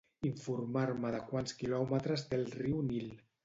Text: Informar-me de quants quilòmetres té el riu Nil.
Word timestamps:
Informar-me 0.27 1.11
de 1.17 1.21
quants 1.29 1.55
quilòmetres 1.61 2.27
té 2.33 2.43
el 2.43 2.51
riu 2.59 2.85
Nil. 2.93 3.17